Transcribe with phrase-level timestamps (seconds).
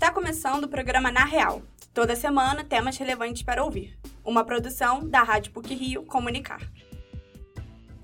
[0.00, 1.60] Está começando o programa Na Real.
[1.92, 3.98] Toda semana, temas relevantes para ouvir.
[4.24, 6.62] Uma produção da Rádio PUC Rio Comunicar.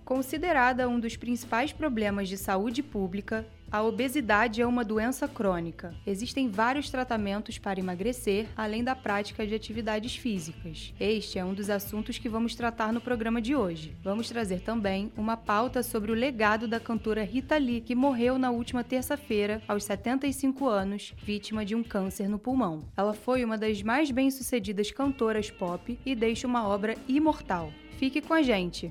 [0.04, 3.46] Considerada um dos principais problemas de saúde pública,
[3.77, 5.95] a obesidade é uma doença crônica.
[6.06, 10.95] Existem vários tratamentos para emagrecer, além da prática de atividades físicas.
[10.99, 13.95] Este é um dos assuntos que vamos tratar no programa de hoje.
[14.03, 18.51] Vamos trazer também uma pauta sobre o legado da cantora Rita Lee, que morreu na
[18.51, 22.83] última terça-feira, aos 75 anos, vítima de um câncer no pulmão.
[22.97, 27.70] Ela foi uma das mais bem-sucedidas cantoras pop e deixa uma obra imortal.
[27.98, 28.91] Fique com a gente!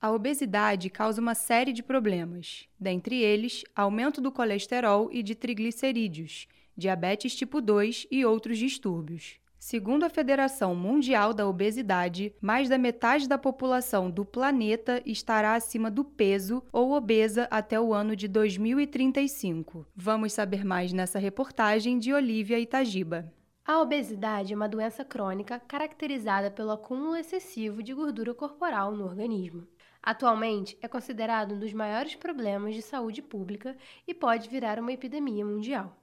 [0.00, 6.46] A obesidade causa uma série de problemas, dentre eles, aumento do colesterol e de triglicerídeos,
[6.76, 9.40] diabetes tipo 2 e outros distúrbios.
[9.58, 15.90] Segundo a Federação Mundial da Obesidade, mais da metade da população do planeta estará acima
[15.90, 19.84] do peso ou obesa até o ano de 2035.
[19.96, 23.32] Vamos saber mais nessa reportagem de Olivia Itagiba.
[23.66, 29.66] A obesidade é uma doença crônica caracterizada pelo acúmulo excessivo de gordura corporal no organismo.
[30.08, 35.44] Atualmente, é considerado um dos maiores problemas de saúde pública e pode virar uma epidemia
[35.44, 35.94] mundial.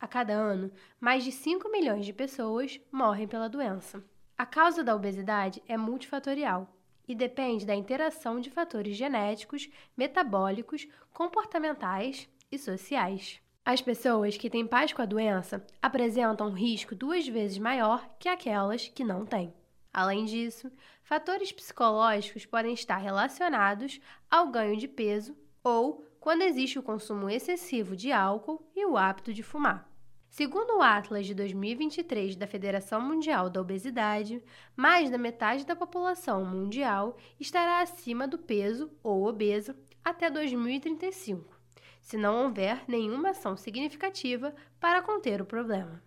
[0.00, 4.02] A cada ano, mais de 5 milhões de pessoas morrem pela doença.
[4.38, 6.74] A causa da obesidade é multifatorial
[7.06, 13.42] e depende da interação de fatores genéticos, metabólicos, comportamentais e sociais.
[13.62, 18.26] As pessoas que têm pais com a doença apresentam um risco duas vezes maior que
[18.26, 19.52] aquelas que não têm.
[19.92, 20.70] Além disso,
[21.02, 27.96] fatores psicológicos podem estar relacionados ao ganho de peso ou quando existe o consumo excessivo
[27.96, 29.90] de álcool e o hábito de fumar.
[30.28, 34.40] Segundo o Atlas de 2023 da Federação Mundial da Obesidade,
[34.76, 41.52] mais da metade da população mundial estará acima do peso ou obesa até 2035,
[42.00, 46.00] se não houver nenhuma ação significativa para conter o problema.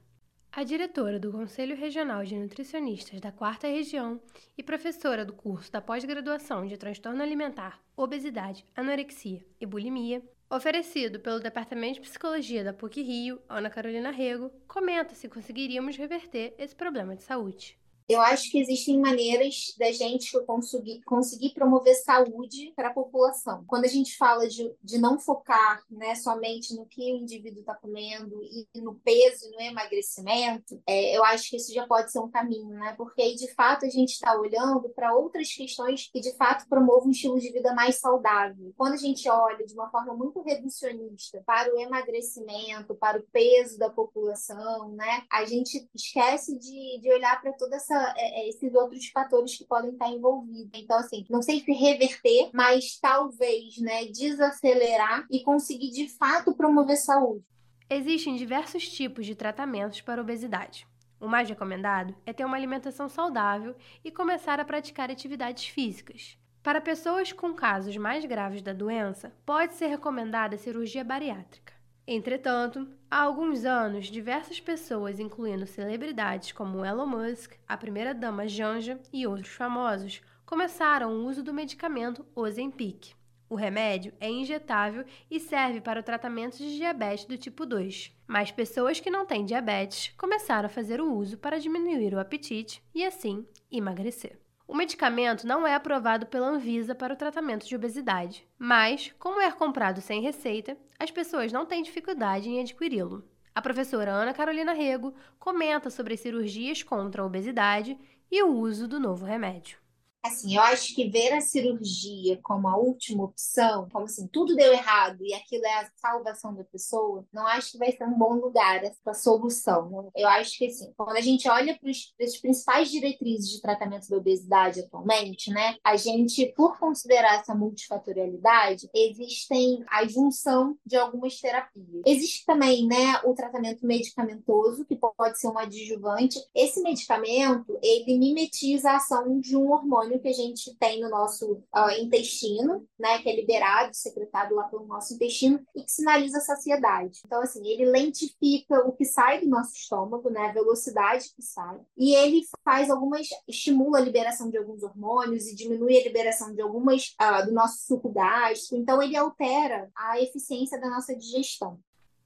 [0.55, 4.21] A diretora do Conselho Regional de Nutricionistas da Quarta Região
[4.55, 11.39] e professora do curso da pós-graduação de Transtorno Alimentar, Obesidade, Anorexia e Bulimia, oferecido pelo
[11.39, 17.15] Departamento de Psicologia da PUC Rio, Ana Carolina Rego, comenta se conseguiríamos reverter esse problema
[17.15, 17.75] de saúde.
[18.07, 23.63] Eu acho que existem maneiras da gente conseguir, conseguir promover saúde para a população.
[23.67, 27.75] Quando a gente fala de, de não focar né, somente no que o indivíduo está
[27.75, 32.19] comendo e no peso e no emagrecimento, é, eu acho que isso já pode ser
[32.19, 32.93] um caminho, né?
[32.97, 37.07] Porque aí, de fato, a gente está olhando para outras questões que, de fato, promovam
[37.07, 38.73] um estilo de vida mais saudável.
[38.77, 43.77] Quando a gente olha de uma forma muito reducionista para o emagrecimento, para o peso
[43.77, 45.23] da população, né?
[45.31, 49.65] A gente esquece de, de olhar para toda essa é, é, esses outros fatores que
[49.65, 50.71] podem estar envolvidos.
[50.73, 56.97] Então, assim, não sei se reverter, mas talvez, né, desacelerar e conseguir de fato promover
[56.97, 57.43] saúde.
[57.89, 60.87] Existem diversos tipos de tratamentos para obesidade.
[61.19, 66.37] O mais recomendado é ter uma alimentação saudável e começar a praticar atividades físicas.
[66.61, 71.72] Para pessoas com casos mais graves da doença, pode ser recomendada a cirurgia bariátrica.
[72.05, 79.25] Entretanto, há alguns anos, diversas pessoas, incluindo celebridades como Elon Musk, a primeira-dama Janja e
[79.25, 83.13] outros famosos, começaram o uso do medicamento Ozempic.
[83.49, 88.11] O remédio é injetável e serve para o tratamento de diabetes do tipo 2.
[88.27, 92.83] Mas pessoas que não têm diabetes começaram a fazer o uso para diminuir o apetite
[92.93, 94.42] e, assim, emagrecer.
[94.73, 99.51] O medicamento não é aprovado pela Anvisa para o tratamento de obesidade, mas, como é
[99.51, 103.23] comprado sem receita, as pessoas não têm dificuldade em adquiri-lo.
[103.53, 107.95] A professora Ana Carolina Rego comenta sobre as cirurgias contra a obesidade
[108.31, 109.77] e o uso do novo remédio.
[110.23, 114.71] Assim, eu acho que ver a cirurgia como a última opção, como assim, tudo deu
[114.71, 118.35] errado e aquilo é a salvação da pessoa, não acho que vai ser um bom
[118.35, 119.89] lugar essa solução.
[119.89, 120.09] Né?
[120.15, 124.17] Eu acho que, assim, quando a gente olha para as principais diretrizes de tratamento da
[124.17, 132.01] obesidade atualmente, né, a gente, por considerar essa multifatorialidade, existem a junção de algumas terapias.
[132.05, 136.39] Existe também, né, o tratamento medicamentoso, que pode ser um adjuvante.
[136.55, 141.09] Esse medicamento, ele mimetiza a ação de um hormônio hormônio que a gente tem no
[141.09, 146.37] nosso uh, intestino, né, que é liberado, secretado lá pelo nosso intestino e que sinaliza
[146.37, 147.21] a saciedade.
[147.25, 151.79] Então, assim, ele lentifica o que sai do nosso estômago, né, a velocidade que sai,
[151.97, 156.61] e ele faz algumas, estimula a liberação de alguns hormônios e diminui a liberação de
[156.61, 158.75] algumas uh, do nosso suco gástrico.
[158.75, 161.79] Então, ele altera a eficiência da nossa digestão.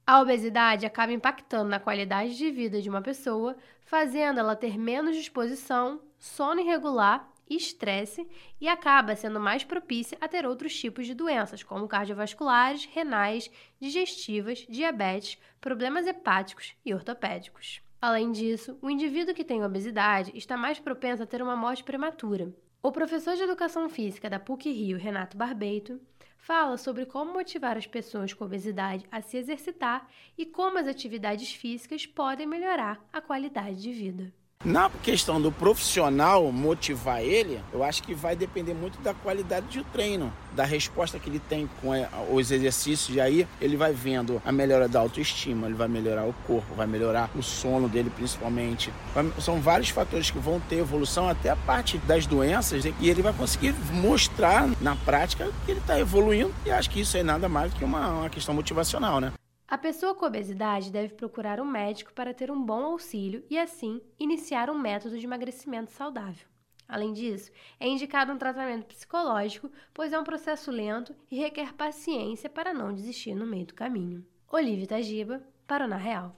[0.06, 3.54] A obesidade acaba impactando na qualidade de vida de uma pessoa,
[3.84, 8.26] fazendo ela ter menos disposição, sono irregular estresse
[8.60, 13.50] e acaba sendo mais propícia a ter outros tipos de doenças, como cardiovasculares, renais,
[13.80, 17.80] digestivas, diabetes, problemas hepáticos e ortopédicos.
[18.00, 22.54] Além disso, o indivíduo que tem obesidade está mais propenso a ter uma morte prematura.
[22.80, 26.00] O professor de Educação Física da PUC-Rio, Renato Barbeito,
[26.36, 31.52] fala sobre como motivar as pessoas com obesidade a se exercitar e como as atividades
[31.52, 34.32] físicas podem melhorar a qualidade de vida.
[34.64, 39.84] Na questão do profissional motivar ele, eu acho que vai depender muito da qualidade do
[39.84, 44.42] treino, da resposta que ele tem com eh, os exercícios, e aí ele vai vendo
[44.44, 48.92] a melhora da autoestima, ele vai melhorar o corpo, vai melhorar o sono dele principalmente.
[49.40, 53.32] São vários fatores que vão ter evolução, até a parte das doenças, e ele vai
[53.32, 57.72] conseguir mostrar na prática que ele está evoluindo, e acho que isso é nada mais
[57.72, 59.32] do que uma, uma questão motivacional, né?
[59.70, 64.00] A pessoa com obesidade deve procurar um médico para ter um bom auxílio e, assim,
[64.18, 66.48] iniciar um método de emagrecimento saudável.
[66.88, 72.48] Além disso, é indicado um tratamento psicológico, pois é um processo lento e requer paciência
[72.48, 74.24] para não desistir no meio do caminho.
[74.50, 76.34] Olivia Tajiba, para o Na Real.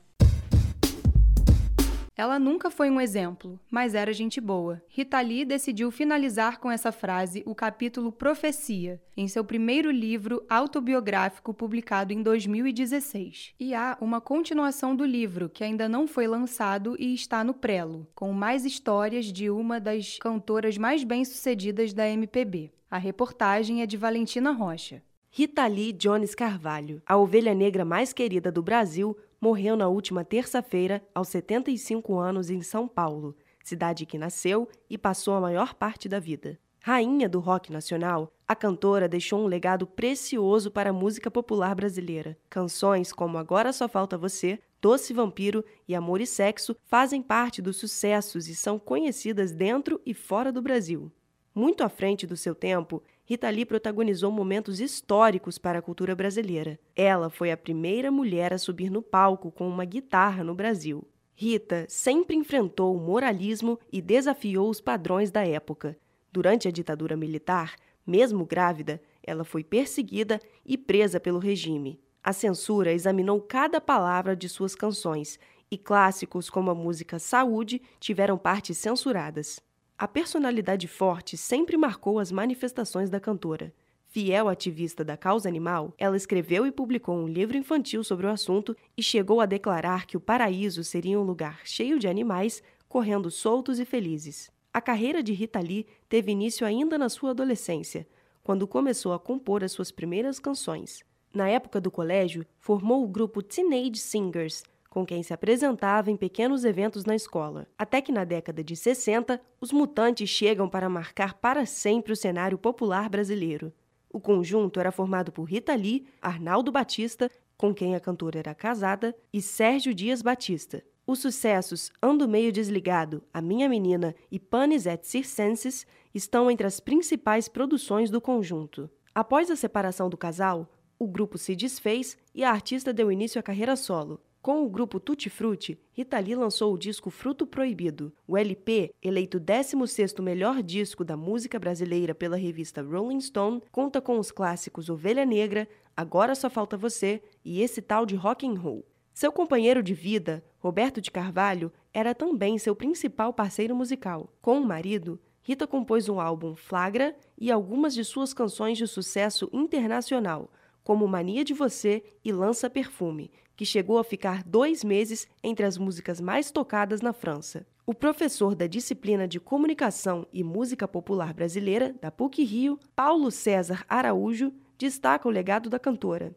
[2.21, 4.83] Ela nunca foi um exemplo, mas era gente boa.
[4.91, 11.55] Rita Lee decidiu finalizar com essa frase o capítulo Profecia, em seu primeiro livro autobiográfico
[11.55, 13.55] publicado em 2016.
[13.59, 18.07] E há uma continuação do livro, que ainda não foi lançado e está no prelo,
[18.15, 22.71] com mais histórias de uma das cantoras mais bem-sucedidas da MPB.
[22.91, 25.03] A reportagem é de Valentina Rocha.
[25.31, 31.03] Rita Lee Jones Carvalho, a ovelha negra mais querida do Brasil, morreu na última terça-feira,
[31.15, 33.35] aos 75 anos, em São Paulo,
[33.65, 36.59] cidade que nasceu e passou a maior parte da vida.
[36.83, 42.39] Rainha do rock nacional, a cantora deixou um legado precioso para a música popular brasileira.
[42.49, 47.77] Canções como Agora Só Falta Você, Doce Vampiro e Amor e Sexo fazem parte dos
[47.77, 51.13] sucessos e são conhecidas dentro e fora do Brasil.
[51.55, 56.81] Muito à frente do seu tempo, Rita Lee protagonizou momentos históricos para a cultura brasileira.
[56.97, 61.07] Ela foi a primeira mulher a subir no palco com uma guitarra no Brasil.
[61.33, 65.97] Rita sempre enfrentou o moralismo e desafiou os padrões da época.
[66.33, 72.01] Durante a ditadura militar, mesmo grávida, ela foi perseguida e presa pelo regime.
[72.25, 75.39] A censura examinou cada palavra de suas canções
[75.71, 79.61] e clássicos como a música Saúde tiveram partes censuradas.
[80.01, 83.71] A personalidade forte sempre marcou as manifestações da cantora.
[84.09, 88.75] Fiel ativista da causa animal, ela escreveu e publicou um livro infantil sobre o assunto
[88.97, 93.79] e chegou a declarar que o paraíso seria um lugar cheio de animais correndo soltos
[93.79, 94.51] e felizes.
[94.73, 98.09] A carreira de Rita Lee teve início ainda na sua adolescência,
[98.43, 101.05] quando começou a compor as suas primeiras canções.
[101.31, 106.65] Na época do colégio, formou o grupo Teenage Singers, com quem se apresentava em pequenos
[106.65, 107.69] eventos na escola.
[107.79, 112.59] Até que na década de 60, os mutantes chegam para marcar para sempre o cenário
[112.59, 113.73] popular brasileiro.
[114.13, 119.17] O conjunto era formado por Rita Lee, Arnaldo Batista, com quem a cantora era casada,
[119.33, 120.83] e Sérgio Dias Batista.
[121.07, 126.81] Os sucessos Ando Meio Desligado, A Minha Menina e Panis et Circenses estão entre as
[126.81, 128.91] principais produções do conjunto.
[129.15, 133.43] Após a separação do casal, o grupo se desfez e a artista deu início à
[133.43, 134.21] carreira solo.
[134.43, 138.11] Com o grupo Tutti Frutti, Rita Lee lançou o disco Fruto Proibido.
[138.27, 144.19] O LP, eleito 16º melhor disco da música brasileira pela revista Rolling Stone, conta com
[144.19, 148.87] os clássicos Ovelha Negra, Agora Só Falta Você e esse tal de Rock and Roll.
[149.13, 154.33] Seu companheiro de vida, Roberto de Carvalho, era também seu principal parceiro musical.
[154.41, 159.51] Com o marido, Rita compôs um álbum Flagra e algumas de suas canções de sucesso
[159.53, 160.51] internacional,
[160.83, 165.77] como Mania de Você e Lança Perfume, que chegou a ficar dois meses entre as
[165.77, 167.67] músicas mais tocadas na França.
[167.87, 174.51] O professor da disciplina de Comunicação e Música Popular Brasileira, da PUC-Rio, Paulo César Araújo,
[174.79, 176.35] destaca o legado da cantora.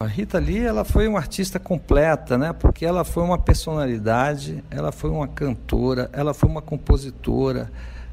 [0.00, 2.52] A Rita Lee ela foi uma artista completa, né?
[2.52, 7.70] Porque ela foi uma personalidade, ela foi uma cantora, ela foi uma compositora,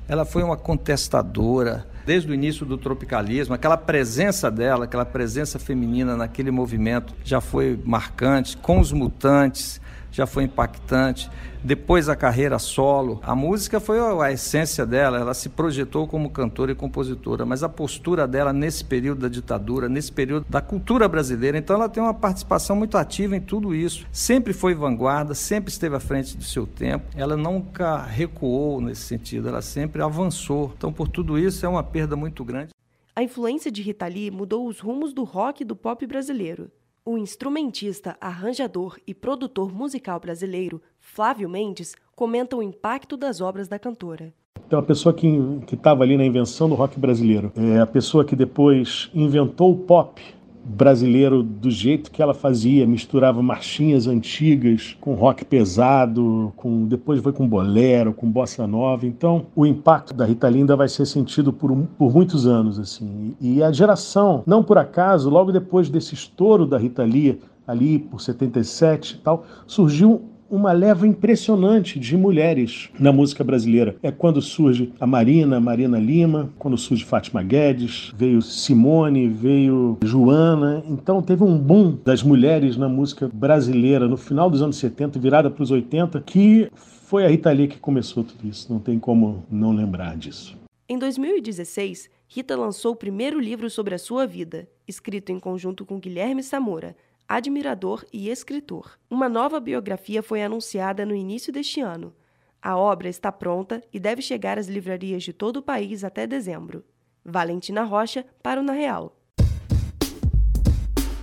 [0.07, 6.17] ela foi uma contestadora, desde o início do tropicalismo, aquela presença dela, aquela presença feminina
[6.17, 9.81] naquele movimento já foi marcante, com os mutantes
[10.13, 11.29] já foi impactante.
[11.63, 16.73] Depois a carreira solo, a música foi a essência dela, ela se projetou como cantora
[16.73, 21.57] e compositora, mas a postura dela nesse período da ditadura, nesse período da cultura brasileira,
[21.57, 24.05] então ela tem uma participação muito ativa em tudo isso.
[24.11, 29.47] Sempre foi vanguarda, sempre esteve à frente do seu tempo, ela nunca recuou nesse sentido,
[29.47, 30.73] ela sempre avançou.
[30.77, 32.71] Então, por tudo isso, é uma perda muito grande.
[33.15, 36.69] A influência de Rita Lee mudou os rumos do rock e do pop brasileiro.
[37.05, 43.77] O instrumentista, arranjador e produtor musical brasileiro Flávio Mendes comenta o impacto das obras da
[43.77, 44.33] cantora.
[44.65, 45.27] Então, a pessoa que
[45.69, 50.23] estava ali na invenção do rock brasileiro, é a pessoa que depois inventou o pop,
[50.63, 57.33] brasileiro do jeito que ela fazia, misturava marchinhas antigas com rock pesado, com depois foi
[57.33, 59.05] com bolero, com bossa nova.
[59.05, 63.35] Então, o impacto da Rita Linda vai ser sentido por, por muitos anos assim.
[63.41, 68.21] E a geração, não por acaso, logo depois desse estouro da Rita Lee, ali por
[68.21, 73.95] 77 e tal, surgiu uma leva impressionante de mulheres na música brasileira.
[74.01, 80.83] É quando surge a Marina, Marina Lima, quando surge Fátima Guedes, veio Simone, veio Joana.
[80.87, 85.49] Então teve um boom das mulheres na música brasileira no final dos anos 70, virada
[85.49, 88.71] para os 80, que foi a Rita Lee que começou tudo isso.
[88.71, 90.57] Não tem como não lembrar disso.
[90.87, 95.99] Em 2016, Rita lançou o primeiro livro sobre a sua vida, escrito em conjunto com
[95.99, 96.95] Guilherme Samora,
[97.27, 98.99] admirador e escritor.
[99.09, 102.13] Uma nova biografia foi anunciada no início deste ano.
[102.61, 106.85] A obra está pronta e deve chegar às livrarias de todo o país até dezembro.
[107.23, 109.17] Valentina Rocha para o Na Real.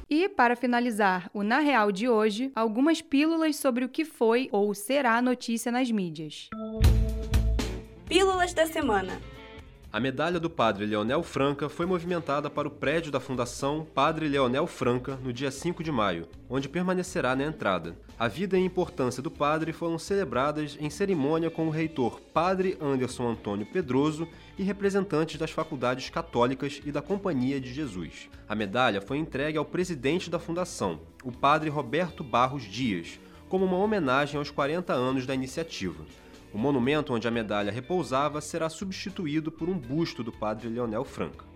[0.09, 4.75] E, para finalizar o Na Real de hoje, algumas pílulas sobre o que foi ou
[4.75, 6.51] será notícia nas mídias.
[8.07, 9.21] Pílulas da semana.
[9.93, 14.65] A medalha do padre Leonel Franca foi movimentada para o prédio da Fundação Padre Leonel
[14.69, 17.97] Franca no dia 5 de maio, onde permanecerá na entrada.
[18.17, 23.31] A vida e importância do padre foram celebradas em cerimônia com o reitor Padre Anderson
[23.31, 28.31] Antônio Pedroso e representantes das faculdades católicas e da Companhia de Jesus.
[28.49, 33.19] A medalha foi entregue ao presidente da fundação, o padre Roberto Barros Dias,
[33.49, 36.05] como uma homenagem aos 40 anos da iniciativa.
[36.53, 41.50] O monumento onde a medalha repousava será substituído por um busto do padre Leonel Franca.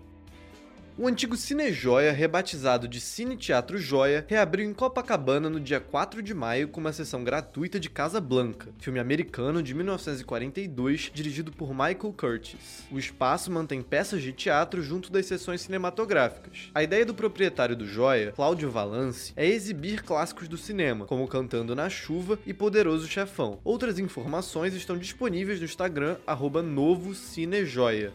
[0.97, 6.23] O antigo Cine Joia, rebatizado de Cine Teatro Joia, reabriu em Copacabana no dia 4
[6.23, 11.71] de maio com uma sessão gratuita de Casa Blanca, filme americano de 1942 dirigido por
[11.71, 12.85] Michael Curtis.
[12.89, 16.71] O espaço mantém peças de teatro junto das sessões cinematográficas.
[16.73, 21.75] A ideia do proprietário do Joia, Cláudio Valance, é exibir clássicos do cinema, como Cantando
[21.75, 23.59] na Chuva e Poderoso Chefão.
[23.65, 28.13] Outras informações estão disponíveis no Instagram arroba Novo Cine Joia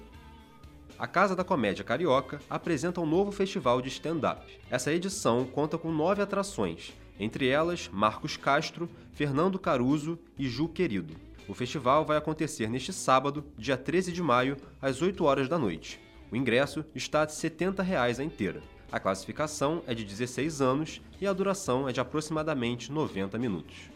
[1.01, 4.61] a Casa da Comédia Carioca apresenta um novo festival de stand-up.
[4.71, 11.15] Essa edição conta com nove atrações, entre elas Marcos Castro, Fernando Caruso e Ju Querido.
[11.49, 15.99] O festival vai acontecer neste sábado, dia 13 de maio, às 8 horas da noite.
[16.31, 18.63] O ingresso está de 70 reais a inteira.
[18.93, 23.89] A classificação é de 16 anos e a duração é de aproximadamente 90 minutos.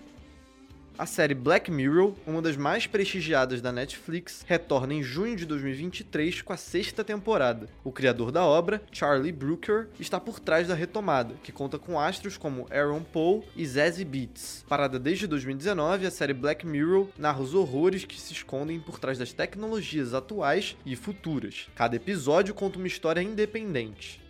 [0.97, 6.41] A série Black Mirror, uma das mais prestigiadas da Netflix, retorna em junho de 2023
[6.43, 7.69] com a sexta temporada.
[7.83, 12.37] O criador da obra, Charlie Brooker, está por trás da retomada, que conta com astros
[12.37, 14.65] como Aaron Paul e Zazie Beetz.
[14.69, 19.19] Parada desde 2019, a série Black Mirror narra os horrores que se escondem por trás
[19.19, 21.67] das tecnologias atuais e futuras.
[21.75, 24.24] Cada episódio conta uma história independente.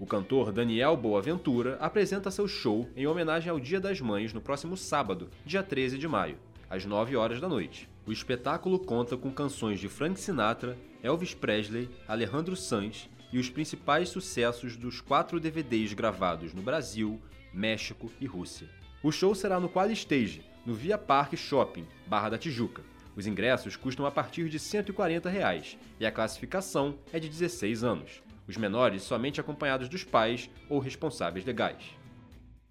[0.00, 4.76] O cantor Daniel Boaventura apresenta seu show em homenagem ao Dia das Mães no próximo
[4.76, 6.38] sábado, dia 13 de maio,
[6.70, 7.88] às 9 horas da noite.
[8.06, 14.08] O espetáculo conta com canções de Frank Sinatra, Elvis Presley, Alejandro Sanz e os principais
[14.08, 17.20] sucessos dos quatro DVDs gravados no Brasil,
[17.52, 18.68] México e Rússia.
[19.02, 22.82] O show será no Qual Stage, no Via Park Shopping, Barra da Tijuca.
[23.16, 28.22] Os ingressos custam a partir de 140 reais, e a classificação é de 16 anos
[28.48, 31.98] os menores somente acompanhados dos pais ou responsáveis legais.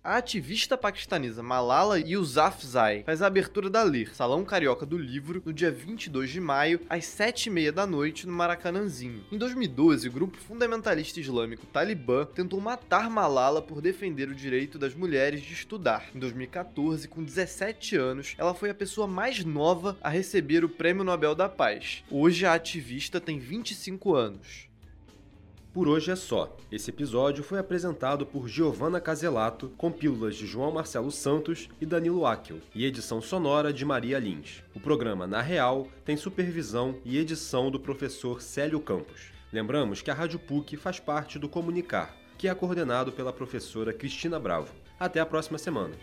[0.07, 5.51] A ativista paquistanesa Malala Yousafzai faz a abertura da LIR, Salão Carioca do Livro, no
[5.51, 9.25] dia 22 de maio, às 7h30 da noite, no Maracanãzinho.
[9.29, 14.95] Em 2012, o grupo fundamentalista islâmico Talibã tentou matar Malala por defender o direito das
[14.95, 16.05] mulheres de estudar.
[16.15, 21.03] Em 2014, com 17 anos, ela foi a pessoa mais nova a receber o Prêmio
[21.03, 22.05] Nobel da Paz.
[22.09, 24.66] Hoje, a ativista tem 25 anos.
[25.77, 26.57] Por hoje é só.
[26.71, 32.25] Esse episódio foi apresentado por Giovanna Caselato, com pílulas de João Marcelo Santos e Danilo
[32.25, 34.63] Akel, e edição sonora de Maria Lins.
[34.73, 39.31] O programa Na Real tem supervisão e edição do professor Célio Campos.
[39.53, 44.39] Lembramos que a Rádio PUC faz parte do Comunicar, que é coordenado pela professora Cristina
[44.39, 44.73] Bravo.
[44.99, 45.93] Até a próxima semana.